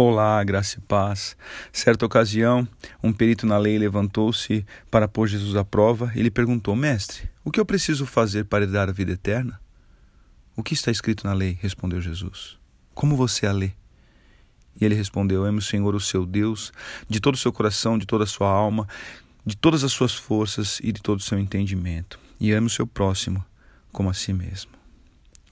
Olá, 0.00 0.44
graça 0.44 0.78
e 0.78 0.80
paz. 0.80 1.36
Certa 1.72 2.06
ocasião, 2.06 2.68
um 3.02 3.12
perito 3.12 3.44
na 3.44 3.58
lei 3.58 3.76
levantou-se 3.76 4.64
para 4.88 5.08
pôr 5.08 5.26
Jesus 5.26 5.56
à 5.56 5.64
prova 5.64 6.12
e 6.14 6.22
lhe 6.22 6.30
perguntou: 6.30 6.76
Mestre, 6.76 7.28
o 7.44 7.50
que 7.50 7.58
eu 7.58 7.66
preciso 7.66 8.06
fazer 8.06 8.44
para 8.44 8.62
herdar 8.62 8.88
a 8.88 8.92
vida 8.92 9.10
eterna? 9.10 9.60
O 10.54 10.62
que 10.62 10.72
está 10.72 10.92
escrito 10.92 11.26
na 11.26 11.32
lei? 11.32 11.58
respondeu 11.60 12.00
Jesus. 12.00 12.56
Como 12.94 13.16
você 13.16 13.44
a 13.44 13.50
lê? 13.50 13.72
E 14.80 14.84
ele 14.84 14.94
respondeu: 14.94 15.44
Ame 15.44 15.58
o 15.58 15.62
Senhor, 15.62 15.92
o 15.96 16.00
seu 16.00 16.24
Deus, 16.24 16.72
de 17.08 17.18
todo 17.18 17.34
o 17.34 17.38
seu 17.38 17.52
coração, 17.52 17.98
de 17.98 18.06
toda 18.06 18.22
a 18.22 18.28
sua 18.28 18.48
alma, 18.48 18.86
de 19.44 19.56
todas 19.56 19.82
as 19.82 19.90
suas 19.90 20.14
forças 20.14 20.78
e 20.80 20.92
de 20.92 21.02
todo 21.02 21.18
o 21.18 21.24
seu 21.24 21.40
entendimento. 21.40 22.20
E 22.38 22.52
ame 22.52 22.68
o 22.68 22.70
seu 22.70 22.86
próximo 22.86 23.44
como 23.90 24.08
a 24.08 24.14
si 24.14 24.32
mesmo. 24.32 24.70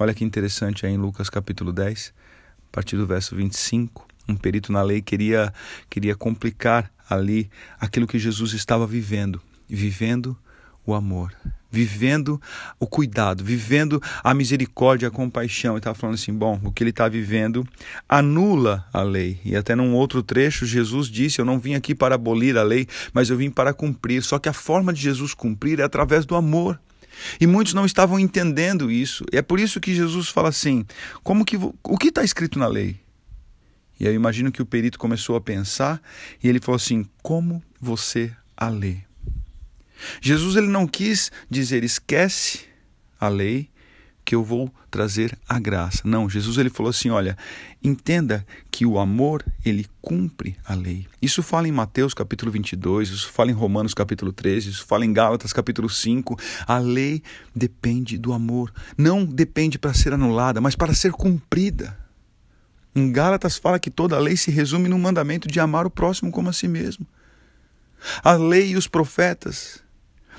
Olha 0.00 0.12
que 0.12 0.24
interessante 0.24 0.84
aí 0.84 0.92
em 0.92 0.98
Lucas 0.98 1.30
capítulo 1.30 1.72
10, 1.72 2.12
a 2.58 2.72
partir 2.72 2.96
do 2.96 3.06
verso 3.06 3.36
25 3.36 4.10
um 4.28 4.34
perito 4.34 4.72
na 4.72 4.82
lei 4.82 5.02
queria 5.02 5.52
queria 5.90 6.14
complicar 6.14 6.90
ali 7.08 7.50
aquilo 7.80 8.06
que 8.06 8.18
Jesus 8.18 8.52
estava 8.52 8.86
vivendo, 8.86 9.40
vivendo 9.68 10.36
o 10.84 10.94
amor, 10.94 11.32
vivendo 11.70 12.40
o 12.78 12.86
cuidado, 12.86 13.44
vivendo 13.44 14.02
a 14.22 14.34
misericórdia, 14.34 15.08
a 15.08 15.10
compaixão. 15.10 15.72
Ele 15.72 15.78
estava 15.78 15.94
falando 15.94 16.14
assim: 16.14 16.32
bom, 16.32 16.60
o 16.64 16.72
que 16.72 16.82
ele 16.82 16.90
está 16.90 17.08
vivendo 17.08 17.66
anula 18.08 18.86
a 18.92 19.02
lei. 19.02 19.40
E 19.44 19.56
até 19.56 19.74
num 19.74 19.94
outro 19.94 20.22
trecho, 20.22 20.66
Jesus 20.66 21.08
disse: 21.08 21.40
Eu 21.40 21.44
não 21.44 21.58
vim 21.58 21.74
aqui 21.74 21.94
para 21.94 22.14
abolir 22.14 22.56
a 22.56 22.62
lei, 22.62 22.86
mas 23.12 23.30
eu 23.30 23.36
vim 23.36 23.50
para 23.50 23.72
cumprir. 23.72 24.22
Só 24.22 24.38
que 24.38 24.48
a 24.48 24.52
forma 24.52 24.92
de 24.92 25.00
Jesus 25.00 25.34
cumprir 25.34 25.80
é 25.80 25.84
através 25.84 26.26
do 26.26 26.34
amor. 26.34 26.78
E 27.40 27.46
muitos 27.46 27.74
não 27.74 27.84
estavam 27.84 28.18
entendendo 28.18 28.90
isso. 28.90 29.24
E 29.30 29.36
é 29.36 29.42
por 29.42 29.60
isso 29.60 29.80
que 29.80 29.94
Jesus 29.94 30.28
fala 30.28 30.48
assim: 30.48 30.84
como 31.22 31.44
que 31.44 31.56
o 31.56 31.98
que 31.98 32.08
está 32.08 32.24
escrito 32.24 32.58
na 32.58 32.66
lei? 32.66 33.00
E 34.02 34.06
eu 34.06 34.12
imagino 34.12 34.50
que 34.50 34.60
o 34.60 34.66
perito 34.66 34.98
começou 34.98 35.36
a 35.36 35.40
pensar 35.40 36.02
e 36.42 36.48
ele 36.48 36.60
falou 36.60 36.74
assim: 36.74 37.06
Como 37.22 37.62
você 37.80 38.32
a 38.56 38.68
lê? 38.68 38.96
Jesus 40.20 40.56
ele 40.56 40.66
não 40.66 40.88
quis 40.88 41.30
dizer 41.48 41.84
esquece 41.84 42.62
a 43.20 43.28
lei 43.28 43.70
que 44.24 44.34
eu 44.34 44.42
vou 44.42 44.72
trazer 44.90 45.38
a 45.48 45.58
graça. 45.58 46.02
Não, 46.04 46.28
Jesus 46.28 46.58
ele 46.58 46.70
falou 46.70 46.90
assim, 46.90 47.10
olha, 47.10 47.36
entenda 47.82 48.46
que 48.70 48.86
o 48.86 48.98
amor 48.98 49.44
ele 49.64 49.86
cumpre 50.00 50.56
a 50.64 50.74
lei. 50.74 51.06
Isso 51.20 51.42
fala 51.42 51.68
em 51.68 51.72
Mateus 51.72 52.14
capítulo 52.14 52.50
22, 52.50 53.08
isso 53.08 53.28
fala 53.30 53.50
em 53.50 53.54
Romanos 53.54 53.94
capítulo 53.94 54.32
13, 54.32 54.70
isso 54.70 54.84
fala 54.84 55.04
em 55.04 55.12
Gálatas 55.12 55.52
capítulo 55.52 55.88
5. 55.88 56.38
A 56.66 56.78
lei 56.78 57.22
depende 57.54 58.18
do 58.18 58.32
amor, 58.32 58.72
não 58.96 59.24
depende 59.24 59.78
para 59.78 59.94
ser 59.94 60.12
anulada, 60.12 60.60
mas 60.60 60.76
para 60.76 60.94
ser 60.94 61.12
cumprida. 61.12 62.01
Em 62.94 63.10
Gálatas 63.10 63.56
fala 63.56 63.78
que 63.78 63.90
toda 63.90 64.16
a 64.16 64.20
lei 64.20 64.36
se 64.36 64.50
resume 64.50 64.88
no 64.88 64.98
mandamento 64.98 65.48
de 65.48 65.58
amar 65.58 65.86
o 65.86 65.90
próximo 65.90 66.30
como 66.30 66.48
a 66.48 66.52
si 66.52 66.68
mesmo. 66.68 67.06
A 68.22 68.32
lei 68.32 68.70
e 68.70 68.76
os 68.76 68.86
profetas 68.86 69.82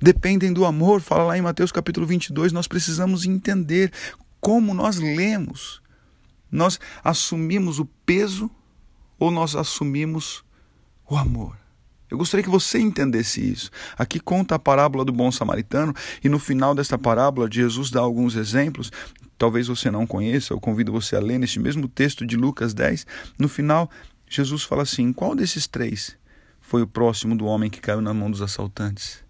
dependem 0.00 0.52
do 0.52 0.64
amor, 0.64 1.00
fala 1.00 1.24
lá 1.24 1.38
em 1.38 1.42
Mateus 1.42 1.72
capítulo 1.72 2.06
22. 2.06 2.52
Nós 2.52 2.68
precisamos 2.68 3.26
entender 3.26 3.92
como 4.40 4.72
nós 4.72 4.96
lemos. 4.98 5.82
Nós 6.50 6.80
assumimos 7.04 7.78
o 7.78 7.84
peso 7.84 8.50
ou 9.18 9.30
nós 9.30 9.54
assumimos 9.54 10.44
o 11.08 11.16
amor? 11.16 11.56
Eu 12.10 12.16
gostaria 12.16 12.42
que 12.42 12.50
você 12.50 12.78
entendesse 12.78 13.40
isso. 13.52 13.70
Aqui 13.98 14.18
conta 14.18 14.54
a 14.54 14.58
parábola 14.58 15.04
do 15.04 15.12
bom 15.12 15.30
samaritano 15.30 15.94
e 16.24 16.28
no 16.28 16.38
final 16.38 16.74
desta 16.74 16.96
parábola 16.96 17.48
Jesus 17.50 17.90
dá 17.90 18.00
alguns 18.00 18.34
exemplos 18.34 18.90
talvez 19.38 19.68
você 19.68 19.90
não 19.90 20.06
conheça, 20.06 20.52
eu 20.52 20.60
convido 20.60 20.90
você 20.90 21.14
a 21.16 21.20
ler 21.20 21.38
neste 21.38 21.60
mesmo 21.60 21.88
texto 21.88 22.26
de 22.26 22.36
Lucas 22.36 22.74
10. 22.74 23.06
No 23.38 23.48
final, 23.48 23.88
Jesus 24.28 24.64
fala 24.64 24.82
assim: 24.82 25.12
qual 25.12 25.34
desses 25.34 25.66
três 25.66 26.18
foi 26.60 26.82
o 26.82 26.86
próximo 26.86 27.36
do 27.36 27.46
homem 27.46 27.70
que 27.70 27.80
caiu 27.80 28.00
na 28.00 28.12
mão 28.12 28.30
dos 28.30 28.42
assaltantes? 28.42 29.24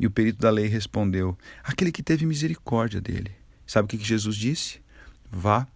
E 0.00 0.06
o 0.06 0.10
perito 0.10 0.40
da 0.40 0.50
lei 0.50 0.66
respondeu: 0.66 1.36
aquele 1.62 1.92
que 1.92 2.02
teve 2.02 2.24
misericórdia 2.24 3.00
dele. 3.00 3.30
Sabe 3.66 3.84
o 3.84 3.88
que 3.88 4.02
Jesus 4.02 4.34
disse? 4.34 4.80
Vá 5.30 5.66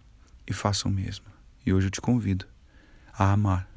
e 0.45 0.53
faça 0.53 0.87
o 0.87 0.91
mesmo. 0.91 1.25
E 1.65 1.71
hoje 1.71 1.87
eu 1.87 1.91
te 1.91 2.01
convido 2.01 2.45
a 3.13 3.31
amar, 3.31 3.69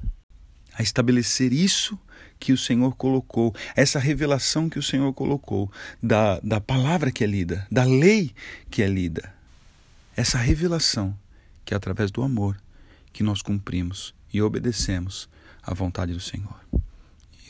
a 0.74 0.82
estabelecer 0.82 1.52
isso 1.52 1.98
que 2.38 2.52
o 2.52 2.58
Senhor 2.58 2.94
colocou, 2.96 3.54
essa 3.76 3.98
revelação 3.98 4.68
que 4.68 4.78
o 4.78 4.82
Senhor 4.82 5.12
colocou, 5.12 5.70
da, 6.02 6.40
da 6.40 6.60
palavra 6.60 7.10
que 7.10 7.24
é 7.24 7.26
lida, 7.26 7.66
da 7.70 7.84
lei 7.84 8.32
que 8.70 8.82
é 8.82 8.86
lida 8.86 9.39
essa 10.16 10.38
revelação 10.38 11.16
que 11.64 11.74
é 11.74 11.76
através 11.76 12.10
do 12.10 12.22
amor 12.22 12.60
que 13.12 13.22
nós 13.22 13.42
cumprimos 13.42 14.14
e 14.32 14.40
obedecemos 14.42 15.28
à 15.62 15.74
vontade 15.74 16.12
do 16.12 16.20
Senhor. 16.20 16.60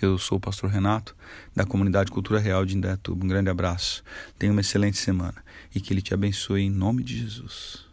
Eu 0.01 0.17
sou 0.17 0.39
o 0.39 0.41
pastor 0.41 0.71
Renato, 0.71 1.15
da 1.55 1.67
comunidade 1.67 2.11
Cultura 2.11 2.41
Real 2.41 2.65
de 2.65 2.77
Indaiatuba. 2.77 3.25
Um 3.25 3.29
grande 3.29 3.51
abraço, 3.51 4.03
tenha 4.39 4.51
uma 4.51 4.63
excelente 4.63 4.97
semana 4.97 5.45
e 5.75 5.81
que 5.81 5.93
Ele 5.93 6.01
te 6.01 6.15
abençoe 6.15 6.63
em 6.63 6.71
nome 6.71 7.03
de 7.03 7.19
Jesus. 7.19 7.90